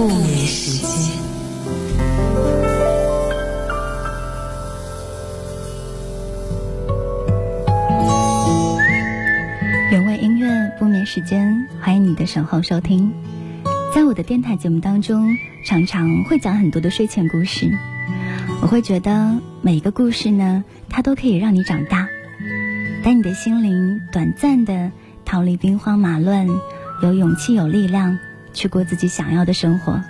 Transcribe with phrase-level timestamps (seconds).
[0.00, 0.88] 不眠时间。
[9.90, 13.12] 原味音乐不眠时间，欢迎你的守候收听。
[13.94, 15.36] 在我的电台节目当中，
[15.66, 17.70] 常常会讲很多的睡前故事。
[18.62, 22.08] 我会觉得每一个故事呢，它都可以让你长大，
[23.04, 24.92] 带你的心灵短暂的
[25.26, 26.48] 逃离兵荒马乱，
[27.02, 28.18] 有勇气有力量
[28.52, 30.00] 去过自己想要的生活。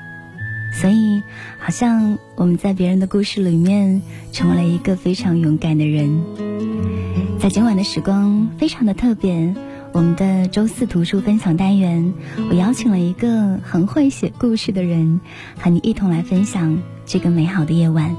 [0.73, 1.23] 所以，
[1.59, 6.23] 好像我们在别人的故事里面成为了一个非常勇敢的人。
[7.41, 9.53] 在今晚的时光非常的特别，
[9.93, 12.15] 我们的周四图书分享单元，
[12.49, 15.21] 我邀请了一个很会写故事的人，
[15.59, 18.15] 和你一同来分享这个美好的夜晚。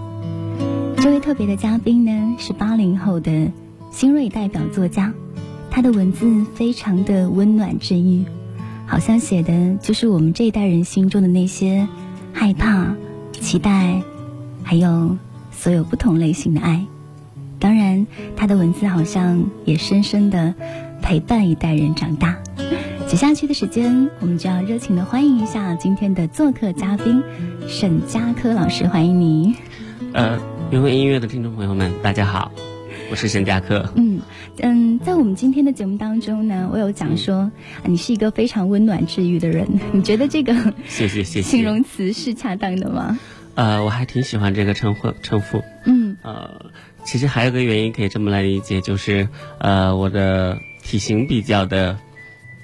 [0.97, 3.49] 这位特别的嘉宾呢，是八零后的
[3.91, 5.13] 新锐代表作家，
[5.69, 8.25] 他的文字非常的温暖治愈，
[8.91, 11.87] 好像写的就是我们这一代人心中的那些
[12.33, 12.93] 害怕、
[13.31, 14.01] 期待，
[14.63, 15.17] 还有
[15.49, 16.85] 所有不同类型的爱。
[17.57, 20.53] 当然，他的文字好像也深深的
[21.01, 22.37] 陪伴一代人长大。
[23.07, 27.23] 接下去的时间，我们就要热情的欢迎一下今天的做客嘉宾
[27.69, 29.55] 沈佳柯老师，欢迎你。
[30.11, 30.37] 呃，
[30.69, 32.51] 原味音乐的听众朋友们，大家好，
[33.11, 33.91] 我是沈佳柯。
[33.95, 34.21] 嗯
[34.59, 37.51] 嗯，在我们今天的节目当中呢，我有讲说
[37.83, 40.53] 你是一个非常温暖治愈的人， 你觉得这个
[40.87, 43.19] 谢谢谢谢 形容词是恰当的吗？
[43.55, 45.61] 呃，我还挺喜欢这个称呼称呼。
[45.85, 46.67] 嗯呃，
[47.03, 49.27] 其实还有个原因可以这么来理解，就是
[49.59, 51.97] 呃，我的体型比较的，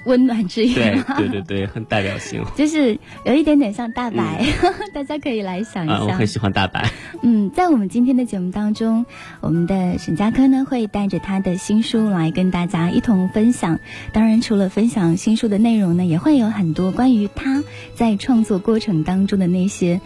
[0.08, 2.44] 温暖治愈对吗对对对，很代表性。
[2.56, 4.44] 就是有一点点像大白，
[4.94, 6.18] 大家可以来想一啊、我下。
[6.18, 6.90] 很喜欢大白。
[7.22, 9.06] 嗯，在我们今天的节目当中，
[9.42, 13.80] 我们的沈佳柯呢会带着他的新书来跟大家一同分享。
[14.14, 17.64] 当然，除了分享新书的内容呢，也会有很多关于他
[17.94, 20.00] 在创作过程当中的那些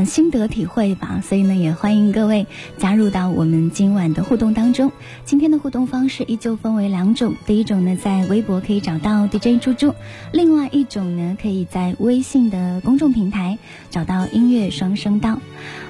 [0.00, 1.20] 嗯、心得体会吧。
[1.22, 2.46] 所以呢，也欢迎各位
[2.78, 4.90] 加入到我们今晚的互动当中。
[5.24, 9.94] 今天的互动方式依旧分为两种，第一种呢，在微博可以找到 DJ 猪猪，
[10.32, 13.58] 另外一种呢，可以在微信的公众平台
[13.90, 15.38] 找到音乐双声道。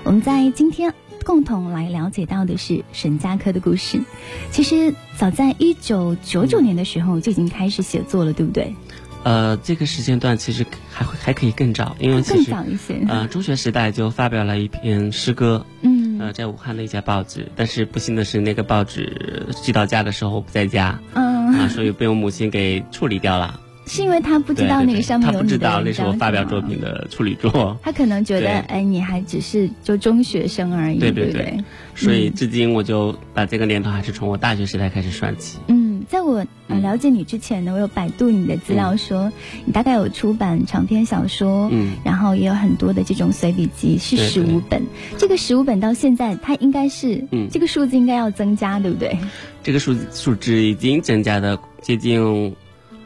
[0.04, 0.92] 我们在今天
[1.24, 4.02] 共同来了解到的是沈佳柯的故事。
[4.50, 8.74] 其实早在一九九九年的时候就已经开始写作了，对不对？
[9.24, 12.94] 呃，这个时间段其实还会还可以更早，因为其更实早一些。
[13.08, 20.98] 呃中学时代就发表了一篇诗歌， 嗯呃，在武汉的一家报纸，但是不幸的是那个报纸寄到家的时候我不在家。
[21.14, 23.60] 嗯，啊，所以被我母亲给处理掉了。
[23.86, 31.62] 是因为他不知道那个对对对上面有你的他不知道那是我发表作品的处理作， 他可能觉得，哎，你还只是就中学生而已，对对对
[31.94, 35.58] 所以至今我就把这个年头还是从我大学时代开始算起。
[35.68, 39.32] 嗯，在我了解你之前呢，我有百度你的资料说，
[39.64, 44.82] 你大概有出版长篇小说，嗯然后也有很多的这种随笔集，是十五本。
[45.18, 49.18] 这个十五本到现在，它应该是，嗯这个数字应该要增加，对不对？
[49.62, 52.54] 这个数数值已经增加的接近，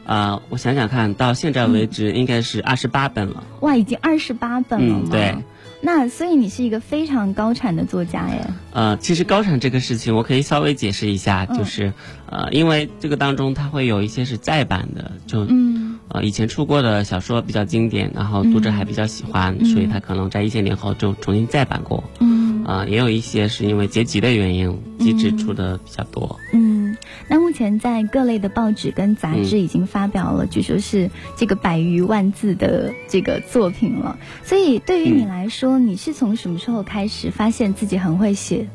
[0.05, 3.43] 啊、我想想看，到现在为止应该是二十八本了。
[3.61, 5.01] 哇，已经二十八本了吗？
[5.05, 5.35] 嗯对。
[5.81, 8.45] 那所以你是一个非常高产的作家耶。
[8.73, 11.93] 呃，其实高产这个事情，我可以稍微解释一下，嗯就是，
[12.27, 22.03] 呃，因为这个当中它会有一些是再版的，就嗯呃，以前出过的小说比较经典，然后读者还比较喜欢，嗯所以它可能在一些年后就重新再版过。
[22.19, 26.37] 嗯啊、也有一些是因为结集的原因，机制出的比较多。
[26.53, 26.78] 嗯。
[27.27, 34.17] 那目前在各类的报纸跟杂志已经发表了，据说是这个百余万字的这个作品了。
[34.43, 38.67] 所以对于你来说，你是从什么时候开始发现自己很会写？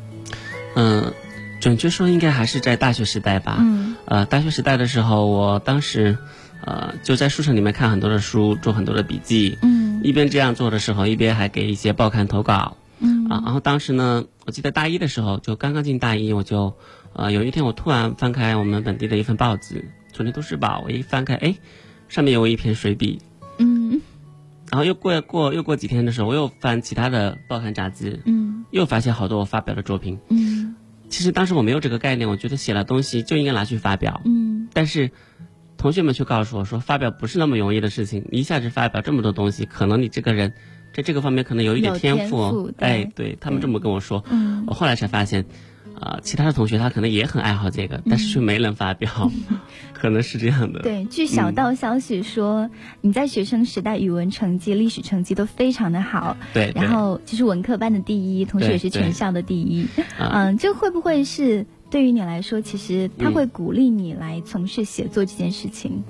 [0.76, 1.12] 嗯、
[1.60, 3.58] 准确说应该还是在大学时代吧。
[3.60, 6.19] 嗯呃，大学时代的时候，我当时，
[6.64, 9.58] 呃，就在书城里面看很多的书，做很多的笔记。
[9.62, 12.76] 嗯一边这样做的时候，一边还给一些报刊投稿。
[12.98, 16.75] 嗯啊，然后当时呢，我记得大一的时候，就刚刚进大一，我就，
[17.14, 19.75] 呃，有一天我突然翻开我们本地的一份报纸
[20.16, 21.56] 《重庆都市报》，我一翻开，哎，
[22.08, 23.20] 上面有一篇随笔，
[23.58, 24.00] 嗯。
[24.70, 28.64] 然后又过过又过几天的时候，我又翻其他的报刊杂志，嗯。
[28.70, 30.19] 又发现好多我发表的作品。
[30.28, 30.75] 嗯。
[31.08, 34.69] 其实当时我没有这个概念，我觉得写了东西就应该拿去发表，嗯。
[34.72, 35.10] 但是。
[35.76, 40.55] 同学们却告诉我说，发表不是那么容易的事情，一下子发表这么多东西，可能你这个人
[40.94, 42.88] 在这个方面可能有一点有天天赋对。
[42.88, 44.64] 哎，对他们这么跟我说，嗯。
[44.67, 45.44] 我后来才发现，
[46.05, 49.33] 啊、其他的同学他可能也很爱好这个，但是却没人发表，
[49.95, 50.81] 可能是这样的。
[50.81, 52.69] 对，据小道消息说，
[53.01, 59.87] 你在学生时代语文成绩、历史成绩都非常的好，对，对然后就是文科班的第一，同时也是全校的第一。
[60.19, 66.05] 啊嗯，这会不会是对于你来说，其实他会鼓励你来从事写作这件事情？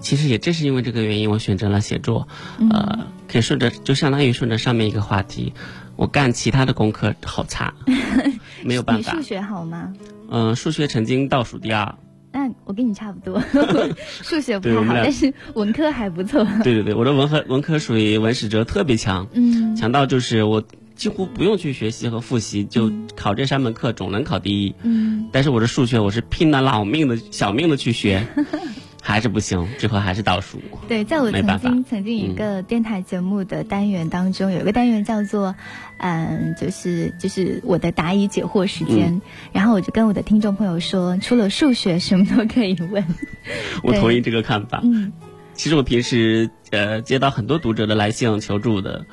[0.00, 5.52] 其实也正是因为这个原因，我选择了写作，嗯呃，可以顺着就相当于顺着上面一个话题，
[6.00, 7.74] 我干其他的功课好差，
[8.64, 9.28] 没有办法你数。
[9.28, 9.92] 学好吗？
[10.30, 11.94] 嗯、数学曾经倒数第二。
[12.32, 13.38] 那我跟你差不多，
[14.22, 16.42] 数学不太好，但是文科还不错。
[16.64, 20.64] 对对对，我的文科文科属于文史哲特别强，嗯强到就是我
[20.94, 24.74] 几乎不用去学习和复习，就考这三门课总能考第一。
[24.82, 28.26] 嗯，但是我的数学我是拼了老命的小命的去学，
[29.10, 30.60] 还是不行，最后还是倒数。
[30.88, 35.54] 对，在我曾经曾经一个电台节目的单元当中，有一个单元叫做，
[35.98, 39.20] 嗯，就是就是我的答疑解惑时间，嗯
[39.52, 43.04] 然后我就跟我的听众朋友说，除了数学什么都可以问。
[43.82, 44.80] 我同意这个看法。
[44.84, 45.12] 嗯
[45.52, 49.04] 其实我平时呃接到很多读者的来信求助的，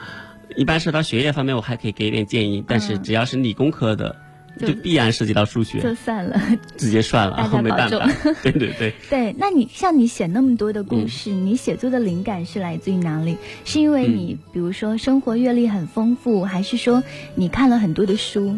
[0.56, 4.16] 一般说到学业方面我还可以给一点建议，但是只要是理工科的，就
[4.60, 6.42] 就必然涉及到数学就，算了。
[6.78, 8.34] 直接算大了，家保重没办法。
[8.42, 13.38] 对对对， 对，那你像你写那么多的嗯故事，你写作的灵感是来自于哪里？
[13.66, 17.04] 是因为嗯你比如说生活阅历很丰富，还是说
[17.36, 18.58] 你看了很多的书？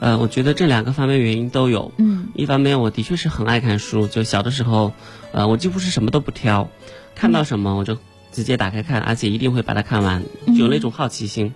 [0.00, 1.92] 呃，我觉得这两个方面原因都有。
[1.98, 4.92] 嗯一方面我的确是很爱看书，就小的时候，
[5.32, 6.68] 呃，我几乎是什么都不挑，
[7.14, 7.96] 看到什么我就
[8.32, 11.52] 直接打开看，而且一定会把它看完，嗯有那种好奇心。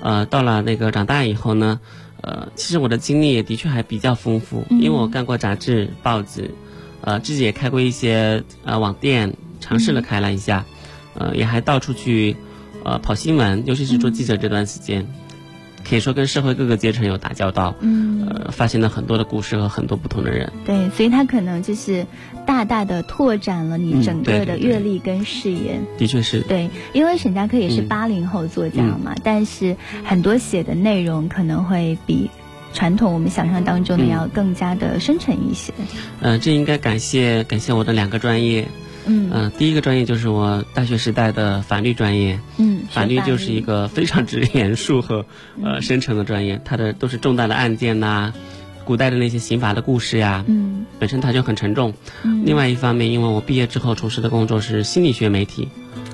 [0.00, 1.80] 呃，到了那个长大以后呢，
[2.24, 4.80] 呃，其实我的经历也的确还比较丰富，嗯。
[4.80, 6.50] 因为我干过杂志、报纸，
[7.02, 9.30] 呃，自己也开过一些呃网店，
[9.60, 10.64] 尝试了开了一下，
[11.14, 12.34] 呃，也还到处去
[12.82, 15.06] 呃跑新闻，尤其是做记者这段时间，
[15.88, 17.74] 可以说跟社会各个阶层有打交道。
[17.80, 20.52] 嗯，呃，发现了很多的故事和很多不同的人。
[20.64, 22.06] 对，所以他可能就是
[22.46, 25.80] 大大的拓展了你嗯整个的阅历跟视野。
[25.98, 32.30] 的确是，对，因为沈佳柯也是嗯八零后作家嘛，但是很多写的内容可能会比
[32.72, 35.72] 传统我们想象当中的嗯要更加的深沉一些。
[36.20, 38.68] 呃，这应该感谢感谢我的两个专业。
[39.06, 39.30] 嗯。
[39.32, 45.24] 嗯、第一个专业就是我大学时代的法律专业，嗯，法律就是一个非常之严肃和
[45.62, 48.32] 呃深沉的专业，它的都是重大的案件呐、
[48.84, 50.86] 古代的那些刑罚的故事呀，嗯。
[50.98, 51.92] 本身它就很沉重。
[52.22, 55.68] 嗯，另外一方面，因为我毕业之后从事的工作是心理学媒体，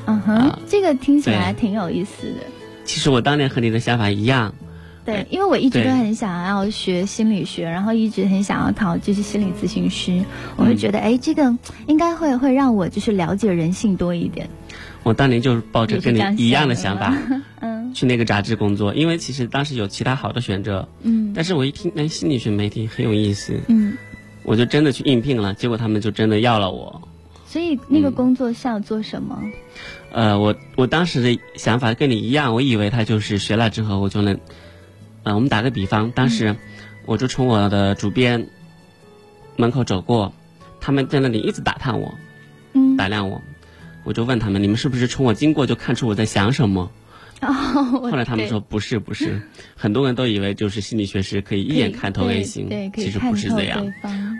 [0.06, 1.60] 嗯哼啊，这个听起来对。
[1.60, 2.46] 挺有意思的。
[2.86, 4.54] 其实我当年和你的想法一样，
[5.04, 10.22] 对，因为我一直都很想要学心理学，然后一直很想要考就是心理咨询师。
[10.56, 11.56] 我会嗯觉得，哎，这个
[11.86, 14.48] 应该会会让我就是了解人性多一点。
[15.02, 17.16] 我当年就是抱着跟你一样的想法
[17.60, 23.96] 嗯去那个杂志工作，因为其实当时有其他好的选择，嗯但是我一听哎心理学媒体很有意思，嗯，
[24.42, 27.00] 我就真的去应聘了，结果他们就真的要了我。
[27.46, 29.36] 所以那个嗯工作是要做什么？
[30.12, 34.38] 呃，我我当时的想法跟你一样，我以为他就是学了之后我就能，
[35.22, 36.56] 呃，我们打个比方，当时
[37.06, 38.46] 我就从我的主编
[39.56, 40.32] 门口走过，
[40.80, 42.14] 他们在那里一直打探我，
[42.72, 43.42] 嗯，打量我，
[44.04, 46.90] 我就问他们，你们是不是从我经过就看出我在想什么？
[47.42, 49.40] 哦，后后来他们说不是不是，
[49.74, 53.92] 很多人都以为就是心理学是可以一眼看透人心，其实不是这样。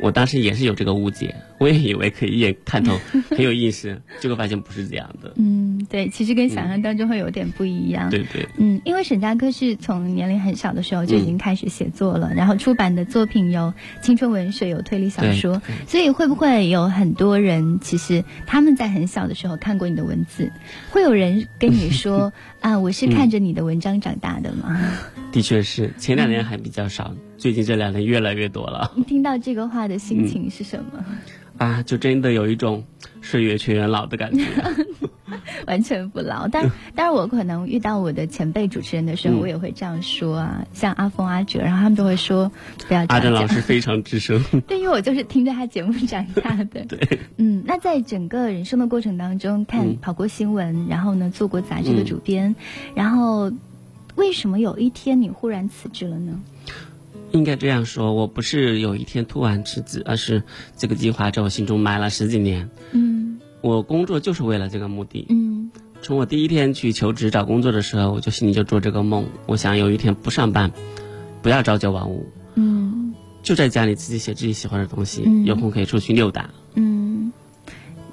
[0.03, 2.99] 我当时也是有这个误解，我也以为可以一眼看透，
[3.29, 5.35] 很有意思，结果发现不是这样的。
[5.37, 8.09] 嗯，对，其实跟想象当中会有点不一样。
[8.09, 20.51] 对对，嗯，因为沈佳柯是从年龄很小的时候就已经开始写作了，然后出版的作品有青春文学，有推理小说，所以会不会有很多人其实他们在很小的时候看过你的文字？
[20.91, 24.81] 会有人跟你说 啊，我是看着你的文章长大的吗？
[25.31, 31.05] 的确是，前两年还比较少，最近这两年越来越多了你听到这个话的心情是什么？
[31.61, 32.83] 啊，就真的有一种
[33.21, 34.45] 岁月全元老的感觉。
[35.67, 36.49] 完全不老。
[36.49, 42.51] 但 但是，我可能遇到我的前辈主持人的时候，嗯我也会这样说啊，像阿峰、阿哲，然后他们都会说
[42.89, 43.21] 不要这样。
[43.21, 46.85] 阿哲老师非常资深， 对，因为我就是听着他节目长大的。
[46.87, 52.57] 对，嗯，那在整个人生的过程当中，看嗯跑过新闻，然后呢做过杂志的主编，
[52.95, 53.53] 然后
[54.17, 56.41] 为什么有一天你忽然辞职了呢？
[57.33, 60.43] 应该这样说，我不是有一天突然辞职，而是
[60.77, 62.71] 这个计划在我心中埋了十几年。
[62.93, 65.27] 嗯我工作就是为了这个目的。
[65.29, 65.71] 嗯
[66.03, 70.73] 从我第一天去求职找工作的时候，我就心里就做这个梦，我想有一天不上班，
[71.43, 76.49] 不要朝九晚五，嗯就在家里自己写自己喜欢的东西，嗯有空可以出去溜达。
[76.75, 77.33] 嗯，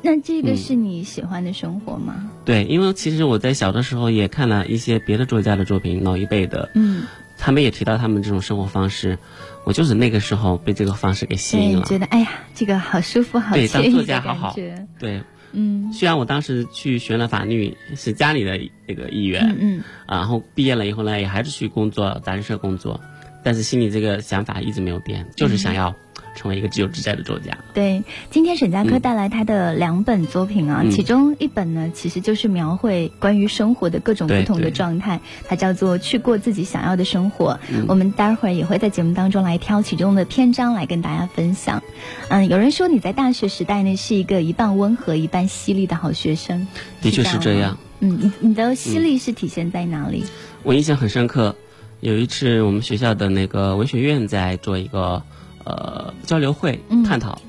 [0.02, 2.30] 那这个嗯是你喜欢的生活吗？
[2.44, 7.04] 对，因为其实我在小的时候也看了一些别的作家的作品，老一辈的，嗯，
[7.38, 9.18] 他们也提到他们这种生活方式，
[9.64, 11.86] 我就是那个时候被这个方式给吸，引了。
[11.86, 14.54] 觉得哎呀，这个好舒服，好对当作惬意的感家好好。
[14.54, 14.88] 觉。
[15.00, 15.92] 对，嗯。
[15.94, 19.84] 虽然我当时去学了法律，是家里的那个意愿，嗯嗯。
[20.06, 23.00] 啊然后毕业了以后呢，也还是去工作，杂志社工作，
[23.44, 25.94] 但是心里这个想法一直没有变，就是想要
[26.38, 27.58] 成为一个自由自在的作家。
[27.74, 37.60] 对，今天沈佳柯带来他的两本作品啊，其中一本呢，其实就是描绘关于生活的各种不同的状态，它叫做《去过自己想要的生活》。
[37.88, 41.84] 我们待会儿也会在节目当中来挑其中的篇章来跟大家分享。
[42.30, 46.68] 嗯，有人说你在大学时代呢是一个一半温和一半犀利的好学生，
[47.02, 47.78] 的确是这样。
[48.00, 50.24] 嗯，你你的犀利是体现在哪里？
[50.64, 51.56] 我印象很深刻，
[52.00, 55.24] 有一次我们学校的那个文学院在做一个
[55.68, 57.42] 呃交流会探讨，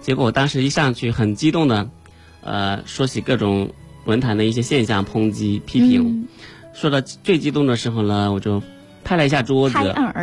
[0.00, 1.90] 结果我当时一上去很激动的，
[2.42, 3.72] 呃说起各种
[4.04, 6.28] 文坛的一些现象，抨击批评，
[6.72, 8.62] 说到最激动的时候呢，我就
[9.02, 9.76] 拍了一下桌子，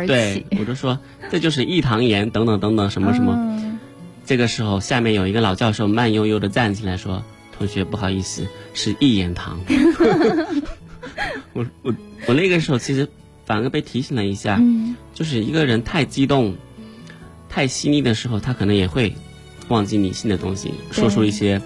[0.06, 0.98] 对，我就说
[1.30, 3.78] 这就是一堂言等等等等什么什么，
[4.24, 7.22] 这个时候下面有一个老教授慢悠悠的站起来说。
[7.56, 9.60] 同学，不好意思，是一言堂。
[11.54, 11.94] 我我
[12.26, 13.08] 我那个时候其实
[13.46, 14.60] 反而被提醒了一下，
[15.14, 16.56] 就是一个人太激动、
[17.54, 19.14] 太细腻的时候，他可能也会
[19.68, 21.62] 忘记理性的东西，说出一些。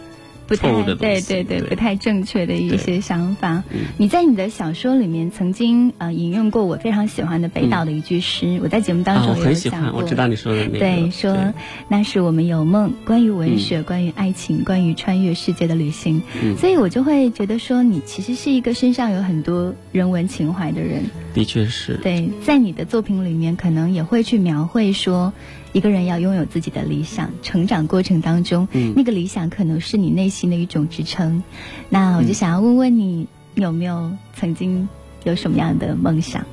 [0.46, 3.62] 不太对对对，不太正确的一些想法。
[3.98, 10.00] 你在你的小说里面曾经呃引用过我非常喜欢的北岛的一句诗，我在节目当中也有讲过。
[10.00, 10.78] 我知道你说的那个。
[10.78, 11.52] 对，说
[11.88, 16.22] 那是我们有梦，关于文学，关于爱情，关于穿越世界的旅行。
[16.56, 21.02] 所以我就会觉得说，你其实是一个身上有很多人文情怀的人。
[21.38, 21.94] 的确是。
[21.98, 25.32] 对，在你的作品里面，可能也会去描绘说。
[25.72, 31.44] 一个人要拥有自己的理想，成长过程当中，嗯那个理想可能是你内心的一种支撑。
[31.90, 34.88] 那我就想要问问你，有没有曾经
[35.24, 36.44] 有什么样的梦想？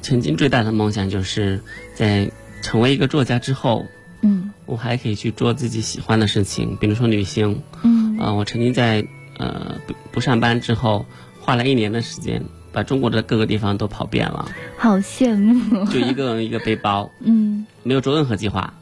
[0.00, 1.60] 曾经最大的梦想就是
[1.94, 2.30] 在
[2.62, 3.84] 成为一个作家之后，
[4.22, 7.60] 嗯，我还可以去做自己喜欢的事情，比如说旅行。
[7.82, 9.04] 嗯，啊，我曾经在
[9.36, 11.04] 呃不不上班之后，
[11.40, 12.44] 花了一年的时间。
[12.72, 15.84] 把中国的各个地方都跑遍了，好羡慕！
[15.86, 18.72] 就一个人一个背包， 嗯，没有做任何计划，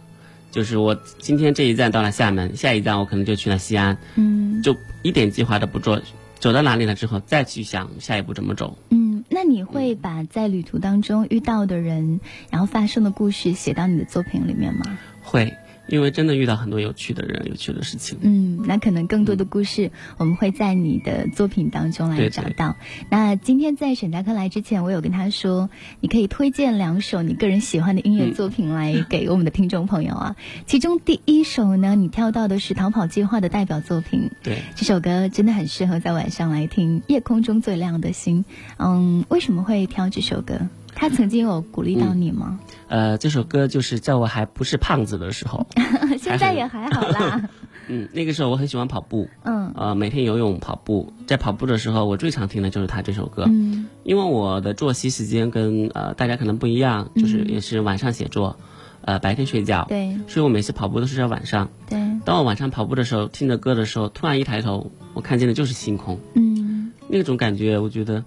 [0.50, 6.00] 就是我今天这一站到了厦门，下一站我可能就去了西安，嗯，就一点计划都不做，
[6.38, 8.76] 走到哪里了之后再去想下一步怎么走。
[8.90, 14.99] 嗯，那你会把在旅途当中遇到的人，然后发生的故事写到你的作品里面吗？
[15.23, 15.52] 会。
[15.88, 18.18] 因为真的遇到很多有趣的人、有趣的事情。
[18.23, 22.76] 嗯，那可能更多的故事，我们会在你的作品当中来找到。
[23.11, 30.37] 那今天在沈佳柯来之前，我有跟他说，你可以推荐两首你个人喜欢的音乐作品来给我们的听众朋友啊。
[30.66, 34.30] 其中第一首呢，你挑到的是《逃跑计划》的代表作品。
[34.42, 38.45] 对，这首歌真的很适合在晚上来听，《夜空中最亮的星》。
[38.76, 40.68] 嗯，为什么会挑这首歌？
[40.99, 42.59] 他曾经有鼓励到你吗？
[42.88, 45.64] 呃，这首歌就是在我还不是胖子的时候，
[46.19, 47.49] 现在也还好啦。
[47.87, 53.45] 嗯，那个时候我很喜欢跑步，嗯，呃，每天游泳、跑步，在跑步的时候，我最常听的就是他这首歌。
[53.47, 58.57] 嗯，因为我的作息时间跟呃大家可能不一样，就是也是晚上写作，
[59.02, 59.87] 呃，白天睡觉。
[59.88, 61.71] 对，所以我每次跑步都是在晚上。
[61.88, 66.19] 对，当我晚上跑步的时候，听着歌的时候，突然一抬头，我看见的就是星空。
[66.35, 68.25] 嗯，那种感觉，我觉得。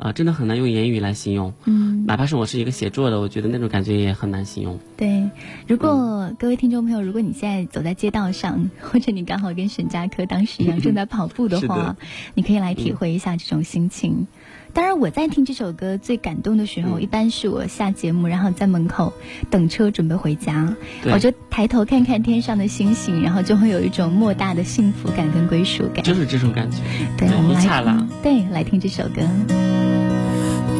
[0.00, 1.52] 啊，真的很难用言语来形容。
[1.66, 4.80] 嗯，哪怕是我是一个写作的，我觉得那种感觉也很难形容。
[4.96, 5.28] 对，
[5.68, 11.96] 如果各位听众朋友，如果你现在走在街道上，或者你刚好跟沈佳柯当时一样 正在跑步的话，
[12.32, 14.26] 你可以来体会一下这种心情。
[14.72, 19.12] 当然，我在听这首歌最感动的时候，一般是我下节目，然后在门口
[19.50, 20.74] 等车准备回家，
[21.12, 26.02] 我就抬头看看天上的星星，然后就会有一种莫大的幸福感跟归属感。
[26.04, 26.78] 就是这种感觉。
[27.18, 29.89] 对，我们来，对，来听这首歌。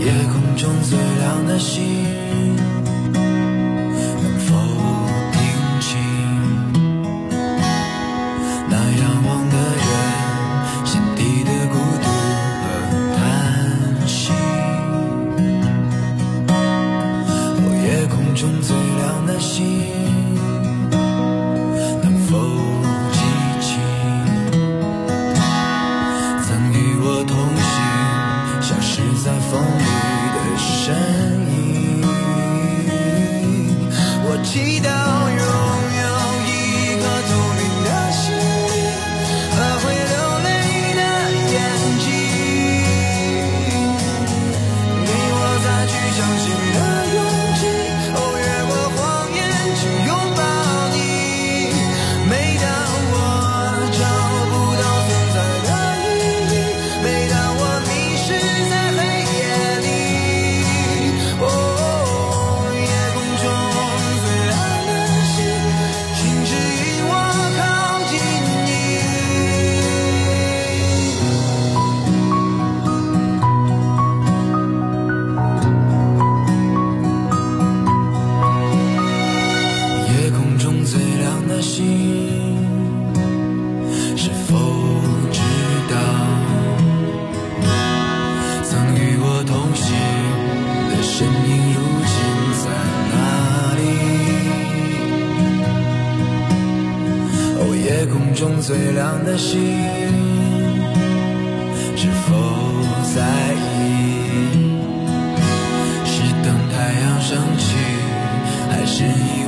[0.01, 2.20] 夜空中最亮的星。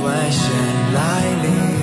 [0.03, 0.51] 危险
[0.93, 1.82] 来临。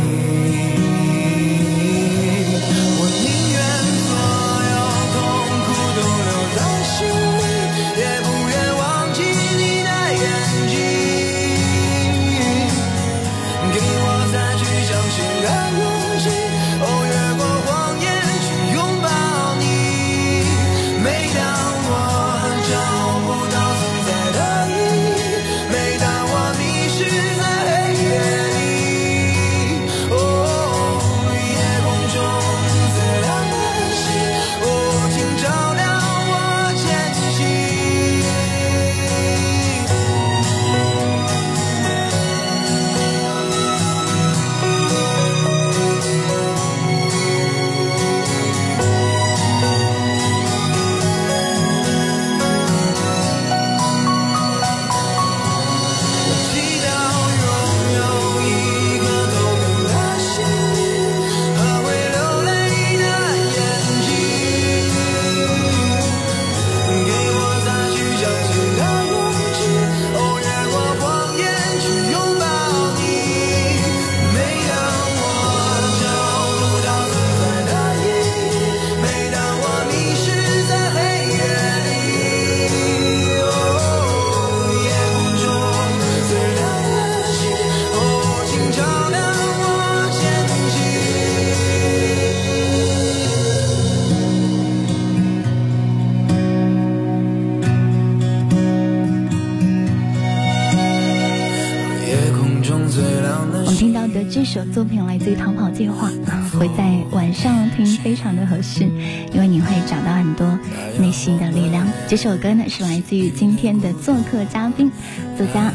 [112.11, 114.91] 这首歌呢是来自于今天的做客嘉宾
[115.39, 115.73] 作家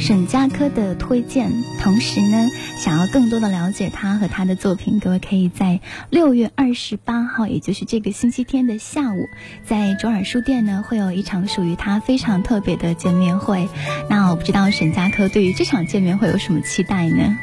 [0.00, 1.52] 沈佳柯的推荐。
[1.78, 9.28] 同时呢，想要更多的了解他和他的作品，各位可以在六月二十八号，也就是这个星期天的下午，
[9.62, 13.68] 在卓尔书店呢会有一场属于他非常特别的见面会。
[14.08, 17.36] 那我不知道沈佳柯对于这场见面会有什么期待呢？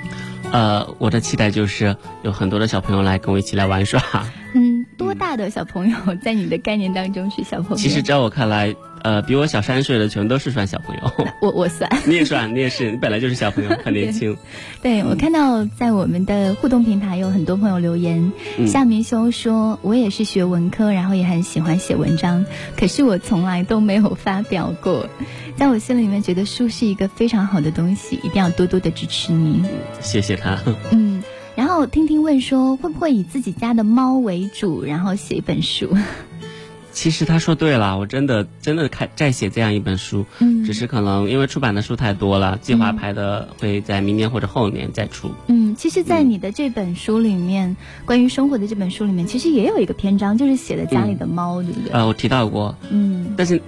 [0.51, 4.01] 呃，我的期待就是有很多的小朋友来跟我一起来玩耍。
[4.55, 7.75] 嗯，多大的小朋友在你的概念当中是小朋友？
[7.75, 11.11] 其实在我看来，呃，比我小三岁的全都是算小朋友。
[11.41, 11.89] 我我算。
[12.05, 14.37] 你也算，你也是，你本来就是小朋友， 很年轻。
[14.81, 22.45] 对，我看到在我们的互动平台有很多朋友留言，嗯夏明修说，我也是学文科，然后也很喜欢写文章，
[22.77, 25.07] 可是我从来都没有发表过。
[25.55, 29.63] 在我心里面觉得书是一个非常好的东西，一定要多多的支持你。
[30.01, 30.57] 谢谢他。
[30.91, 31.21] 嗯，
[31.55, 35.95] 然后听听问说，会不会以自己家的猫为主，然后写一本书？
[36.91, 45.31] 其实他说对了，我真的真的开在写这样一本书，嗯只是可能因为出版的书太多了，计划排的会在明年或者后年再出。
[45.47, 51.91] 嗯，其实，在你的这本书里面，关于生活的这本书里面，其实也有一个篇章，就是写的家里的猫，对不对？
[51.91, 53.59] 呃，我提到过，嗯，但是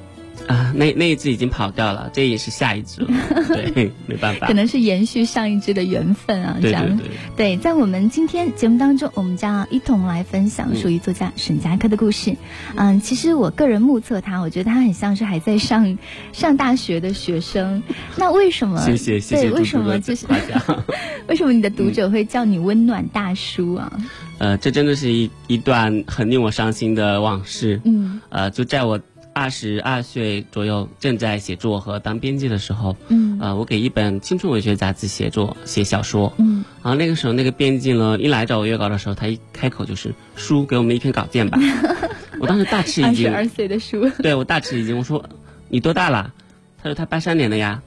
[0.47, 3.07] 啊、那那一只已经跑掉了，这也是下一只了，
[3.73, 4.53] 对，没办法可。
[4.53, 6.99] 能是延续上一只的缘分啊，这样。
[7.35, 12.35] 对在我们今天节目当中，我们将一同来分享嗯属于作家沈佳柯的故事。
[12.75, 15.97] 嗯，其实我个人目测他，我觉得他很像是还在上
[16.31, 17.81] 上大学的学生。
[18.15, 18.79] 那为什么？
[18.81, 20.25] 谢谢谢谢对，为什么就是。
[21.27, 23.91] 为什么你的读者会叫你温暖大叔啊？
[24.37, 27.81] 呃，这真的是一一段很令我伤心的往事。
[27.83, 28.99] 嗯呃，就在我
[29.35, 33.37] 二十二岁左右，正在写作和当编辑的时候，嗯。
[33.41, 36.63] 呃，我给一本青春文学杂志写作写小说，嗯。
[36.81, 41.59] 然后那个时候那个编辑呢，一来找我约稿的时候，他一开口就是书，给我们一篇稿件吧。
[42.39, 45.21] 我当时大吃一惊，二十二岁的书，对我大吃一惊，我说
[45.67, 46.33] 你多大了？
[46.81, 47.81] 他说他八三年的呀。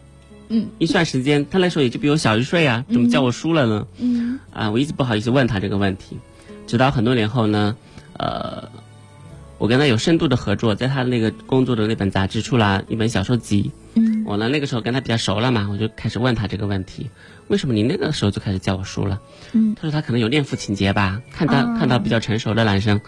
[0.50, 0.66] 嗯。
[0.76, 3.86] 一算时间，他那时候也就比我小一岁啊，怎么叫我叔了呢？
[3.98, 4.38] 嗯。
[4.52, 6.18] 啊，我一直不好意思问他这个问题，
[6.66, 7.74] 直到很多年后呢，
[8.18, 8.68] 呃，
[9.58, 17.10] 我跟他有深度的合作，在他那个工作的那本杂志出了一本小说集，嗯我呢那个时候跟他比较熟了嘛，我就开始问他这个问题，
[17.48, 19.20] 为什么你那个时候就开始叫我叔了？
[19.52, 23.00] 嗯他说他可能有恋父情节吧，看到、哦看到比较成熟的男生，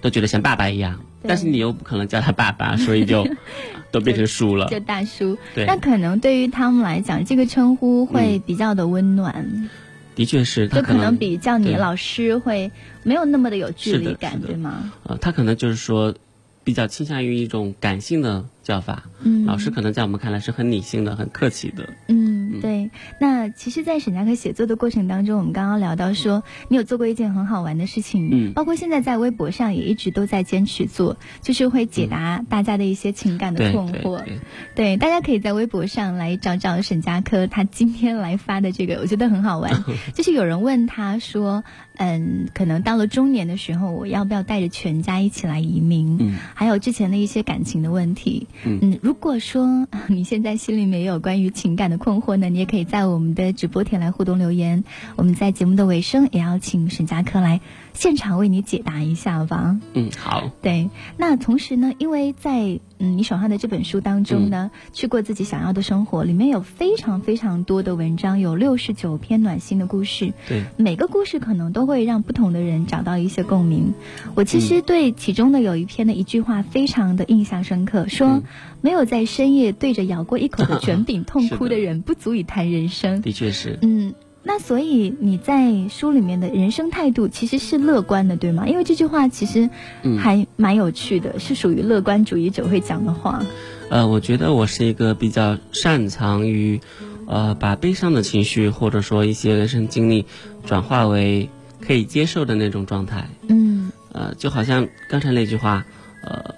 [0.00, 3.26] 都觉得像爸爸一样，但是你又不可能叫他爸爸，所以就
[3.90, 4.78] 都变成叔了就。
[4.80, 5.38] 大叔。
[5.54, 9.70] 对那可能对于他们来讲，这个称呼会比较的温暖。
[10.14, 12.70] 的确是，他就可能比较你老师会
[13.02, 14.92] 没有那么的有距离感，对吗？
[15.04, 16.14] 呃，他可能就是说
[16.62, 21.88] 比较倾向于一种感性的叫法，嗯，老师可能在我们看来是很理性的、很客气的。
[22.08, 22.90] 嗯，对。
[23.18, 34.22] 那其实，在沈佳柯写作的过程当中，我们刚刚聊到说，你有做过一件很好玩的事情，嗯包括现在在微博上也一直都在坚持做，就是会解答大家的一些情感的困惑。
[34.24, 34.38] 对，
[34.74, 39.84] 对，大家可以在微博上来找找沈佳柯，他今天来发的这个，我觉得很好玩。
[40.14, 41.64] 就是有人问他说，
[41.96, 46.18] 嗯，可能到了中年的时候，我要不要带着全家一起来移民？
[46.20, 48.46] 嗯还有之前的一些感情的问题。
[48.64, 54.82] 嗯如如果说你现在心里面有关于情感的困惑呢，你也可以在我们的直播帖来互动留言。
[55.14, 57.60] 我们在节目的尾声也要请沈佳柯来
[57.94, 59.78] 现场为你解答一下，吧？
[59.94, 73.94] 嗯，好，对，那同时呢，因为在嗯你手上的这本书当中呢，去过自己想要的生活，里面有非常非常多的文章，有六十九篇暖心的故事，对，每个故事可能都会让不同的人找到一些共鸣。
[74.34, 78.42] 我其实对其中的有一篇的一句话非常的印象深刻，说、嗯
[78.84, 83.22] 没有在深夜对着咬过一口的 卷饼痛哭的人，不足以谈人生。
[83.22, 83.78] 的确是。
[83.80, 84.12] 嗯，
[84.46, 88.68] 那所以你在书里面的人生态度其实是乐观的，对吗？
[88.68, 89.70] 因为这句话其实
[90.02, 93.42] 嗯还蛮有趣的，是属于乐观主义者会讲的话。
[93.88, 96.80] 呃，我觉得我是一个比较擅长于，
[97.26, 100.26] 呃，把悲伤的情绪或者说一些人生经历，
[100.66, 101.48] 转化为
[101.80, 103.26] 可以接受的那种状态。
[103.48, 105.84] 嗯呃，就好像刚才那句话，
[106.22, 106.54] 呃，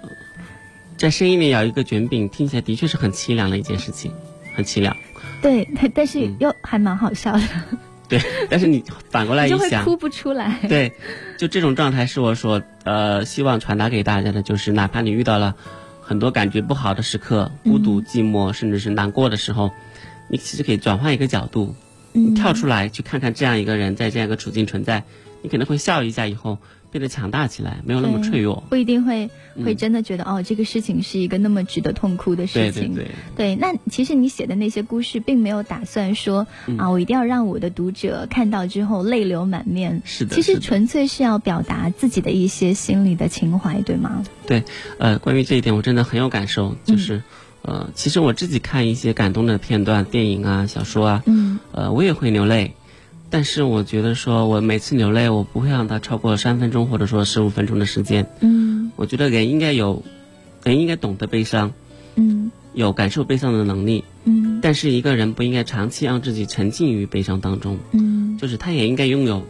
[0.97, 4.11] 在深夜里咬一个卷饼，听起来的确是很凄凉的一件事情，
[4.55, 4.95] 很凄凉。
[5.41, 6.35] 对，但但是嗯。
[6.39, 7.41] 又还蛮好笑的，
[8.09, 10.59] 对，但是你反过来你一想，就会哭不出来。
[10.67, 10.91] 对，
[11.37, 15.55] 就这种状态是我所呃希望传达给大家的，就是哪怕你遇到了
[16.01, 19.71] 很多感觉不好的时刻，孤独、寂寞，甚至是难过的时候，
[20.29, 21.75] 你其实可以转换一个角度，
[22.13, 22.33] 嗯。
[22.33, 25.03] 跳出来去看看这样一个人在这样一个处境存在，
[25.41, 26.57] 你可能会笑一下，以后
[26.91, 28.63] 变得强大起来，没有那么脆弱。
[28.69, 29.29] 不一定会
[29.63, 32.93] 会嗯真的觉得、哦，这个事情是一个那么值得痛哭的事情。
[32.93, 40.01] 对对对，对那其实你写的那些故事，并没有打算说、嗯啊，我一定要让我的读者看到之后泪流满面。
[40.05, 44.23] 是的，其实纯粹是要表达自己的一些心里的情怀，对吗？
[44.45, 44.63] 对
[44.97, 47.21] 呃，关于这一点，我真的很有感受，嗯就是。
[47.63, 52.75] 呃，其实我自己看一些感动的片段、电影啊、小说啊，嗯呃，我也会流泪，
[53.29, 58.25] 但是我觉得说我每次流泪，我不会让它超过三分钟或者说十五分钟的时间。
[58.41, 60.03] 嗯我觉得人应该有，
[60.63, 61.71] 人应该懂得悲伤，
[62.15, 69.45] 嗯有感受悲伤的能力，嗯但是一个人不应该长期让自己沉浸于悲伤当中，嗯就是他也应该拥有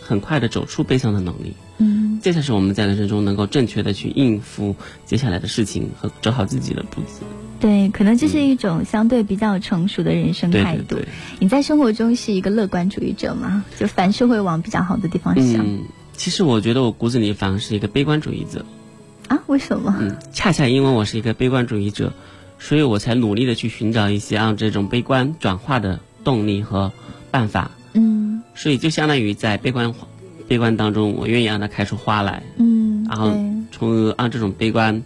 [0.00, 1.54] 很快的走出悲伤的能力。
[1.78, 7.22] 嗯这才是我们在人生中能够正确的去应付接下来的事情和走好自己的步子。
[7.62, 10.96] 对，可能这是一种相对比较成熟的人生态度。
[10.96, 13.64] 对对，你在生活中是一个乐观主义者吗？
[13.78, 18.66] 就凡事会往比较好的地方想、嗯，其实我觉得我骨子里反而是一个悲观主义者。
[19.28, 19.38] 啊？
[19.46, 19.96] 为什么？
[20.00, 22.12] 嗯，恰恰因为我是一个悲观主义者，
[22.58, 26.92] 所以我才努力的去寻找一些让这种悲观转化的动力和
[27.30, 27.70] 办法。
[27.94, 29.94] 嗯所以就相当于在悲观
[30.48, 33.32] 悲观当中，我愿意让它开出花来，嗯，然后，
[33.70, 35.02] 从而让这种悲观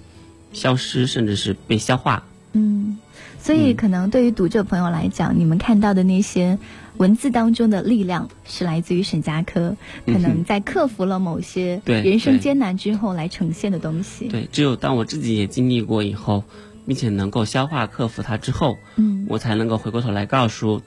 [0.53, 2.25] 消失，甚至是被消化。
[2.57, 2.97] 嗯，
[3.39, 6.59] 所以嗯可能对于读者朋友来讲，你们看到的那些
[6.97, 16.43] 文字当中的力量，是来自于沈佳柯，可能在克服了某些对人生艰难之后来呈现的东西。，对，只有当我自己也经历过以后，
[16.87, 20.81] 并且能够消化克服它之后，嗯我才能够回过头来告诉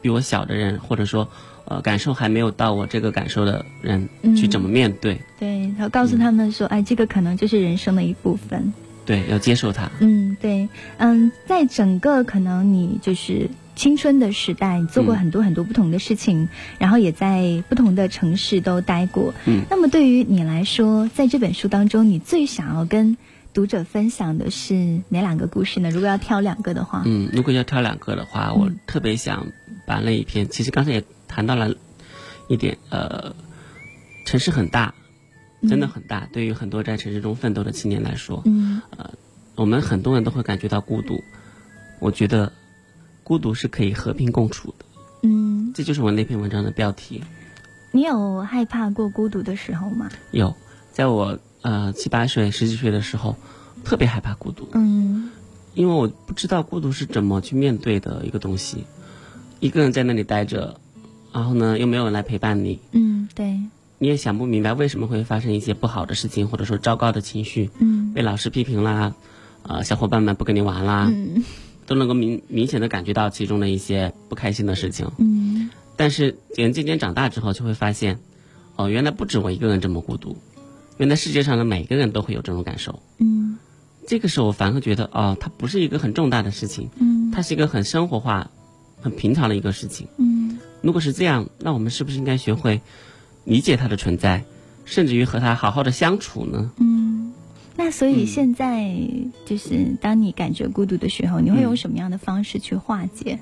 [0.00, 1.28] 比我小的人，或者说
[1.64, 5.20] 呃感受还没有到我这个感受的人，嗯去怎么面对。
[5.40, 8.72] 对，然后告诉他们说，哎，这个可能就是人生的一部分。
[9.08, 9.90] 对，要接受它。
[10.00, 10.68] 嗯，对，
[10.98, 19.32] 嗯，在整个可能你就是青春的时代，你做过嗯很多很多不同的事情，然后也在不同的城市都待过。
[19.46, 23.16] 嗯，那么对于你来说，在这本书当中，你最想要跟
[23.54, 24.74] 读者分享的是
[25.08, 25.88] 哪两个故事呢？
[25.88, 29.46] 如果要挑两个的话，嗯，如果要挑两个的话，我特别想
[29.86, 31.74] 把那一篇，其实刚才也谈到了
[32.46, 33.34] 一点，呃，
[34.26, 34.92] 城市很大，
[35.62, 38.80] 真的很大，对于很多在城市中奋斗的青年来说，嗯
[39.56, 41.22] 我们很多人都会感觉到孤独。
[42.00, 42.52] 我觉得
[43.24, 44.84] 孤独是可以和平共处的，
[45.22, 47.24] 嗯，这就是我那篇文章的标题。
[47.90, 50.08] 你有害怕过孤独的时候吗？
[50.30, 50.54] 有，
[50.92, 53.34] 在我呃七八岁、十几岁的时候，
[53.82, 55.30] 特别害怕孤独，嗯
[55.74, 58.84] 因为我不知道孤独是怎么去面对的一个东西。
[59.58, 60.78] 一个人在那里待着，
[61.32, 63.58] 然后呢又没有人来陪伴你，嗯，对，
[63.98, 69.14] 你也想不明白为什么会发生一些不好的事情，或者说糟糕的情绪，嗯被老师批评啦，
[69.62, 71.42] 呃，小伙伴们不跟你玩啦，嗯
[71.86, 75.10] 都能够明明显的感觉到其中的一些不开心的事情。
[75.18, 78.20] 嗯但是人渐渐长大之后，就会发现，
[78.76, 80.36] 哦，原来不止我一个人这么孤独，
[80.98, 83.02] 原来世界上的每个人都会有这种感受。
[83.18, 83.58] 嗯
[84.06, 88.48] 这个时候，我反而觉得，哦，它不是一个很重大的事情，嗯它是一个很生活化、
[89.00, 90.06] 很平常的一个事情。
[90.18, 92.80] 嗯如果是这样，那我们是不是应该学会
[93.48, 94.44] 理解他的存在，
[94.84, 96.70] 甚至于和他好好的相处呢？
[96.78, 97.32] 嗯。
[97.80, 98.92] 那所以嗯现在
[99.46, 103.38] 就是当你感觉孤独的时候，你会用嗯什么样的方式去化解？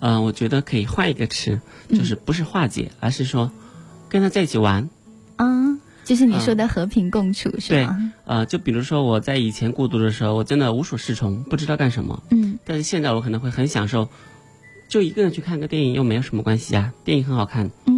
[0.00, 3.50] 嗯、我觉得可以换一个词，就是不是化解，而是说
[4.08, 4.88] 跟他在一起玩。
[5.36, 5.46] 啊，
[6.04, 8.12] 就是你说的和平共处，是对吗？
[8.26, 12.22] 呃，就比如说我在以前孤独的时候，我真的无所适从，不知道干什么。
[12.30, 14.08] 嗯但是现在我可能会很享受，
[14.88, 17.97] 就一个人去看个电影又没有什么关系啊，电影很好看，嗯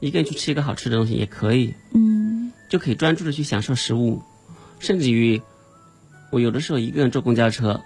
[0.00, 2.52] 一个人去吃一个好吃的东西也可以，嗯。
[2.68, 4.20] 就可以专注的去享受食物，
[4.80, 5.40] 甚至于
[6.32, 7.80] 我有的时候一个人坐公交车，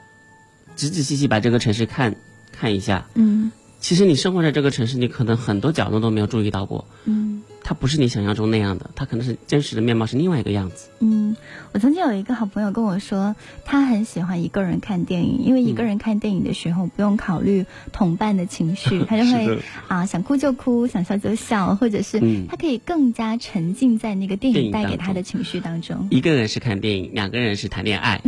[0.75, 2.17] 仔仔细细把这个城市看
[2.51, 3.53] 看一下，嗯。
[3.79, 10.89] 其实你生活在这个城市，你可能很多角落都没有注意到过，嗯它不是你想象中那样的，他可能是真实的面貌是另外一个样子。
[10.99, 11.37] 嗯。
[11.71, 26.09] 我曾经有一个好朋友跟我说，他很喜欢一个人看电影，因为一个人看电影的时候不用考虑同伴的情绪， 他就会啊想哭就哭，想笑就笑，或者是嗯他可以更加沉浸在那个电影带给他的情绪当中。
[26.11, 28.21] 一个人是看电影，两个人是谈恋爱，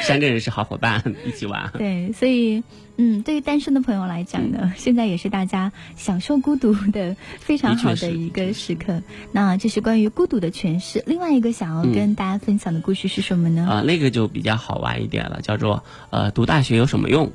[0.00, 1.70] 三个人是好伙伴一起玩。
[1.76, 2.62] 对，所以，
[2.96, 9.02] 嗯，对于单身的朋友来讲呢，现在也是大家享受孤独的非常好的一个时刻。
[9.32, 11.02] 那这是关于孤独的诠释。
[11.06, 13.66] 另外一个想要嗯跟大家分享的故事是什么呢？
[13.68, 17.30] 啊、那个就比较好玩一点了，叫做呃，读大学有什么用？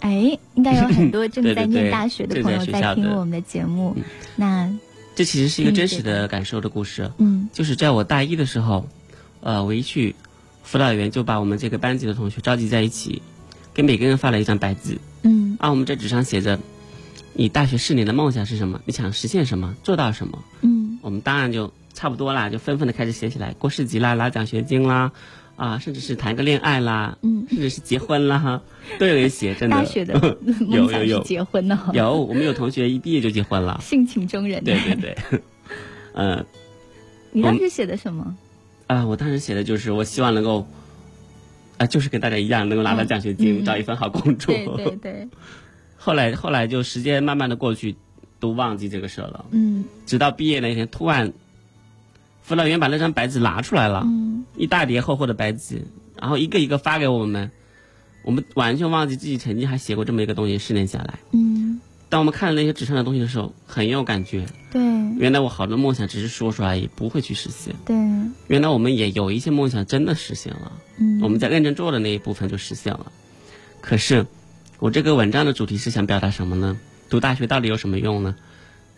[0.00, 3.96] 哎，应该有很多 正在念大学的朋友在听我们的节目。
[4.36, 4.72] 那，
[5.16, 7.10] 这其实是一个嗯真实的感受的故事。
[7.18, 8.88] 嗯就是在我大一的时候，
[9.40, 10.14] 呃，我一去，
[10.70, 13.22] 辅导员就把我们这个班级的同学召集在一起，
[13.72, 16.58] 给每个人发了一张白纸，嗯啊，我们这纸上写着，
[17.32, 18.78] 你大学四年的梦想是什么？
[18.84, 19.74] 你想实现什么？
[19.82, 20.38] 做到什么？
[20.60, 25.10] 嗯我们当然就差不多啦，就纷纷的开始写起来，过市级啦，拿奖学金啦，
[25.56, 28.60] 啊，甚至是谈个恋爱啦，嗯，甚至是结婚啦，
[28.98, 29.76] 都有人写，真的。
[29.76, 30.36] 大学的
[30.68, 33.80] 梦想是有有有结婚呢，有，我们有同学一毕业就结婚了。
[33.82, 34.62] 性情中人。
[34.62, 35.16] 对对对，
[36.12, 36.44] 呃
[37.32, 38.36] 你当时写的什么？
[38.88, 40.66] 啊，我当时写的就是我希望能够，
[41.76, 44.52] 啊，就是跟大家一样，能够拿到奖学金，嗯找一份好工作。
[44.52, 45.28] 对对对，
[45.96, 47.94] 后来后来就时间慢慢的过去，
[48.40, 49.44] 都忘记这个事儿了。
[49.52, 51.32] 嗯直到毕业那天，突然
[52.42, 55.82] 辅导员把那张白纸拿出来了，嗯一大叠厚厚的白纸，
[56.20, 57.50] 然后一个一个发给我们，
[58.22, 60.56] 我们完全忘记自己曾经还写过这么一个东西。
[60.58, 61.47] 十年下来，嗯，
[62.08, 64.46] 当我们看了那些纸上的东西的时候，很有感觉。
[64.70, 64.80] 对
[65.18, 67.74] 原来我好多梦想只是说说而已，不会去实现。
[67.84, 67.96] 对，
[68.46, 73.12] 原来我们也有一些梦想真的实现了，嗯，我们在认真做的那一部分就实现了。
[73.80, 74.26] 可是，
[74.78, 76.78] 我这个文章的主题是想表达什么呢？
[77.10, 78.36] 读大学到底有什么用呢？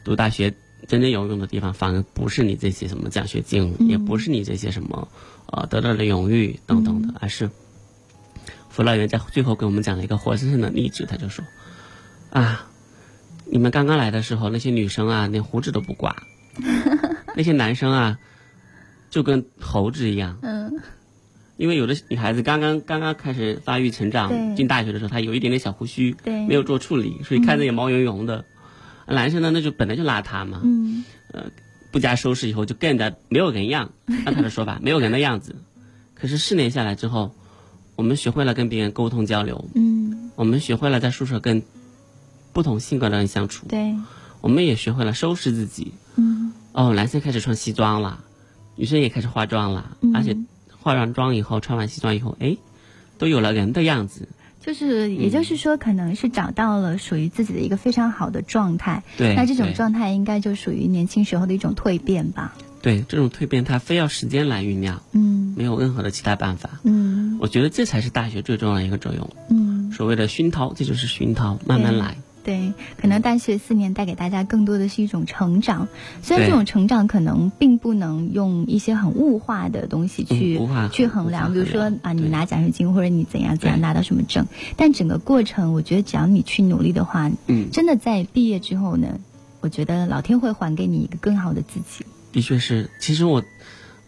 [0.05, 0.55] 读大学
[0.87, 5.09] 真正有用的地方，反而不是你这些什么奖学金，嗯也不是你这些什么
[5.47, 7.51] 呃得到的荣誉等等的，而是
[8.69, 11.45] 辅导员在最后给我们讲了一个活生生的例子，他就说
[12.31, 12.70] 啊，
[13.51, 16.15] 你们刚刚来的时候，那些女生啊，连胡子都不刮，
[17.37, 18.19] 那些男生啊，
[19.11, 20.39] 就跟猴子一样。
[20.43, 20.73] 嗯。
[21.57, 28.47] 因为有的女孩子刚刚刚刚开始发育成长，进大学的时候，她有一点点小胡须，对，没有做处理，所以看着也毛茸茸的。
[29.07, 31.05] 男生呢，那就本来就邋遢嘛，嗯。
[31.93, 33.91] 不加收拾以后就更加没有人样，
[34.25, 35.57] 按他的说法，没有人的样子。
[36.15, 37.35] 可是四年下来之后，
[37.97, 41.61] 我们学会了跟别人沟通交流，嗯，我们学会了在宿舍跟
[42.53, 43.95] 不同性格的人相处，对，
[44.41, 45.93] 我们也学会了收拾自己。
[46.17, 48.23] 嗯哦，男生开始穿西装了，
[48.77, 50.37] 女生也开始化妆了，嗯而且
[50.81, 52.57] 化完妆以后，穿完西装以后，哎，
[53.19, 54.29] 都有了人的样子。
[54.61, 59.03] 就是也就是说，可能是找到了属于自己的一个非常好的状态。
[59.17, 62.55] 对，那这种状态应该就属于年轻时候的一种蜕变吧。
[62.83, 66.79] 对这种蜕变，它非要时间来酝酿，嗯没有任何的其他办法。
[66.85, 69.31] 嗯我觉得这才是大学最重要的一个作用。
[69.49, 72.19] 嗯，所谓的熏陶，这就是熏陶，慢慢来。
[72.43, 75.89] 对，可能大学四年带给大家更多的是一种成长，
[76.23, 89.21] 虽然这种成长可能并不能用一些很物化的东西去、嗯去衡量，比如说啊，你拿奖学金或者你怎样怎样拿到什么证，但整个过程，我觉得只要你去努力的话，嗯，真的在毕业之后呢，
[89.61, 92.07] 我觉得老天会还给你一个更好的自己。
[92.33, 92.89] 的确是。
[93.01, 93.45] 其实我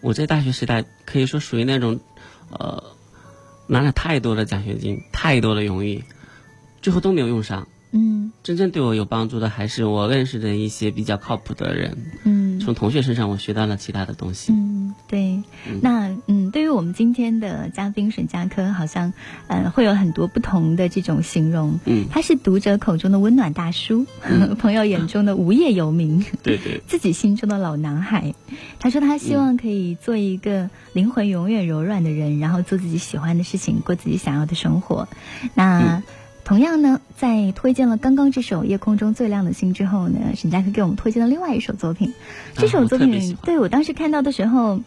[0.00, 2.00] 我在大学时代可以说属于那种，
[2.50, 2.82] 呃，
[3.66, 6.02] 拿了太多的奖学金，太多的荣誉，
[6.80, 7.68] 最后都没有用上。
[7.92, 11.96] 嗯真正对我有帮助的，还是我认识的一些比较靠谱的人。
[12.24, 14.52] 嗯从同学身上，我学到了其他的东西。
[14.52, 15.42] 嗯，对。
[15.68, 19.12] 嗯那嗯，对于我们今天的嘉宾沈佳柯，好像
[19.48, 21.78] 呃会有很多不同的这种形容。
[21.86, 24.06] 嗯他是读者口中的温暖大叔，
[24.58, 28.34] 朋友眼中的无业游民， 对对， 自己心中的老男孩。
[28.78, 35.08] 他说他希望可以做一个灵魂永远柔软的人，然后做自己喜欢的事情，过自己想要的生活。
[35.54, 35.96] 那。
[35.98, 36.02] 嗯
[36.44, 42.12] 同样呢，在推荐了刚刚这首《夜空中最亮的星》之后呢，沈佳柯给我们推荐了另外一首作品。
[42.56, 44.80] 这首作品，对我当时看到的时候，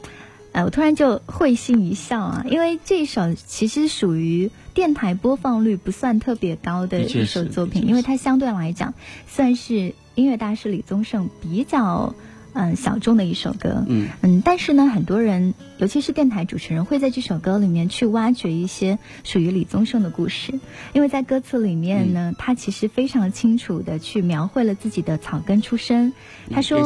[0.51, 8.93] 呃，我突然就会心一笑啊，因为这首其实属于电台播放率不算特别高的一首作品，因为它相对来讲
[9.27, 12.13] 算是音乐大师李宗盛比较
[12.53, 13.83] 嗯、呃小众的一首歌。
[13.87, 20.59] 嗯嗯，但是呢，很多人，尤其是电台主持人，会在这首歌里面去挖掘一些属于李宗盛的故事，
[20.93, 26.13] 因为在歌词里面呢，嗯他其实非常清楚的去描绘了自己的草根出身。
[26.49, 26.79] 他说，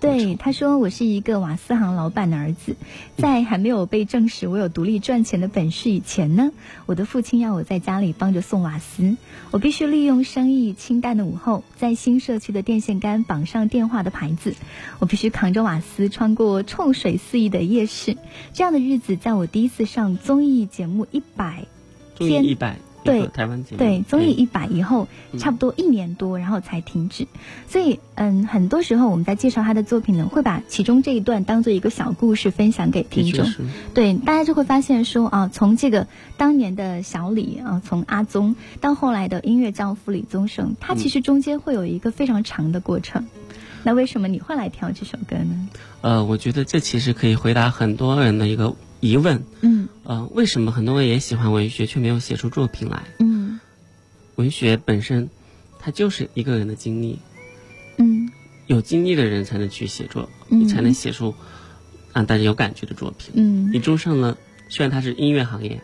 [0.00, 2.76] 对，他说我是一个瓦斯行老板的儿子，
[3.16, 6.52] 在还没有被证实我有独立赚钱的本事以前呢，
[6.86, 9.16] 我的父亲要我在家里帮着送瓦斯，
[9.50, 14.54] 我必须利用生意清淡的午后，在新社区的电线杆绑上电话的牌子，
[15.00, 18.16] 我必须扛着瓦斯穿过臭水四溢的夜市。
[18.52, 21.66] 这样的日子，在我第一次上综艺节目一百
[22.16, 27.26] 天一百，对台湾节目，对，综艺一百以后，嗯差不多一年多，然后才停止。
[27.66, 33.46] 所以，嗯，很多时候我们在介绍他的作品呢，会把其中这一段当做一个小故事分享给听众。
[33.94, 36.06] 对，大家就会发现说啊，从这个
[36.36, 43.26] 当年的小李啊，从阿宗到后来的音乐教父李宗盛，他其实中间会有一个非常长的过程。
[43.82, 45.68] 那为什么你会来挑这首歌呢？
[46.02, 49.88] 呃，我觉得这其实可以回答很多人的一个疑问，嗯。
[50.04, 53.02] 呃，为什么很多人也喜欢文学，却没有写出作品来？
[53.18, 53.60] 嗯。
[54.36, 55.30] 文学本身，
[55.78, 57.18] 它就是一个人的经历，
[57.98, 58.30] 嗯。
[58.66, 60.66] 有经历的人才能去写作，嗯。
[60.68, 61.34] 才能写出
[62.12, 63.32] 让大家有感觉的作品。
[63.34, 63.72] 嗯。
[63.72, 64.36] 李宗盛呢，
[64.68, 65.80] 虽然他是音乐行业，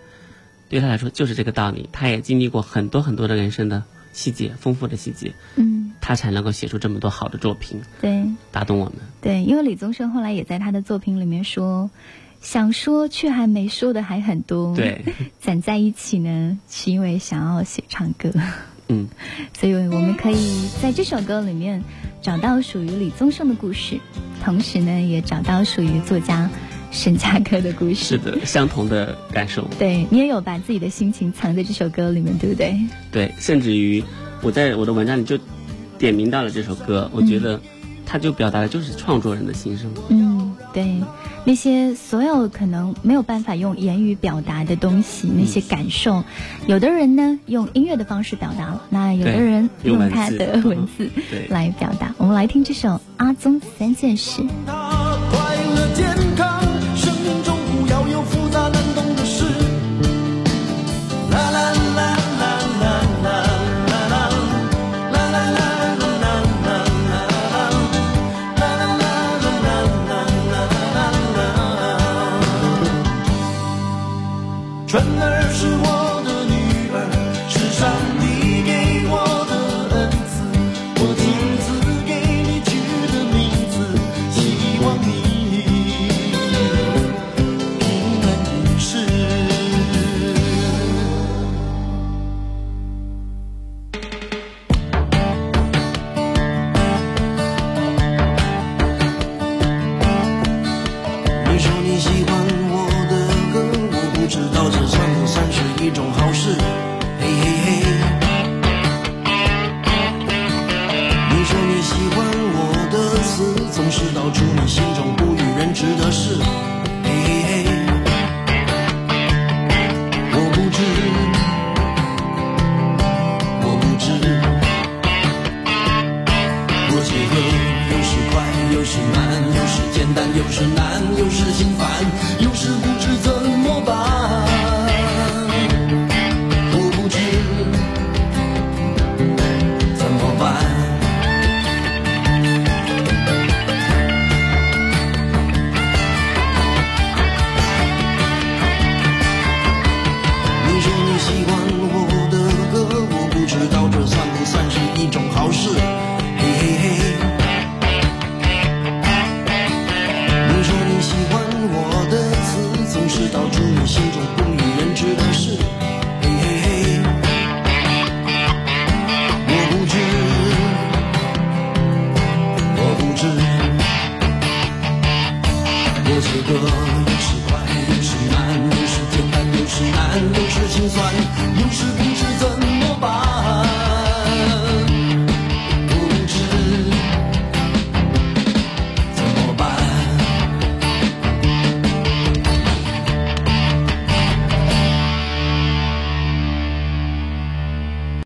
[0.69, 8.25] 对他来说就是这个道理，他也经历过很多很多的人生的细节，丰富的细节，嗯，他才能够写出这么多好的作品，对。
[8.53, 8.95] 打动我们。
[9.21, 11.91] 对，因为李宗盛后来也在他的作品里面说，
[12.41, 14.77] 想说却还没说的还很多。
[14.77, 15.05] 对，
[15.43, 18.31] 攒在一起呢，是因为想要写唱歌，
[18.87, 19.09] 嗯，
[19.59, 21.83] 所以我们可以在这首歌里面
[22.23, 23.99] 找到属于李宗盛的故事，
[24.45, 26.49] 同时呢，也找到属于作家
[26.93, 27.97] 沈佳柯的故事。
[27.97, 29.67] 是的，相同的感受。
[29.77, 32.79] 对你也有把自己的心情藏在这首歌里面，对不对？
[33.11, 34.05] 对，甚至于
[34.41, 35.37] 我在我的文章里就
[35.99, 37.61] 点名到了这首歌，我觉得
[38.05, 39.91] 它就表达的就是创作人的心声。
[40.09, 41.03] 嗯，对，
[41.45, 46.23] 那些所有可能没有办法用言语表达的东西，那些感受，
[46.67, 51.09] 有的人呢用音乐的方式表达了，那有的人用他的文字
[51.49, 52.15] 来表达。
[52.19, 54.43] 我们来听这首《阿宗三件事》。
[54.67, 56.36] 他快乐